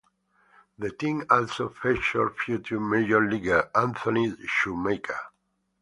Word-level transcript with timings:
The 0.79 0.89
team 0.89 1.27
also 1.29 1.69
featured 1.69 2.35
future 2.39 2.79
major 2.79 3.23
leaguer 3.23 3.69
Anthony 3.75 4.31
Shumaker. 4.31 5.19